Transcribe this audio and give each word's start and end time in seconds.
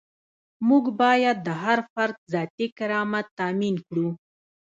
موږ 0.67 0.85
باید 1.01 1.37
د 1.47 1.49
هر 1.63 1.79
فرد 1.93 2.17
ذاتي 2.33 2.67
کرامت 2.77 3.25
تامین 3.39 3.75
کړو. 3.87 4.09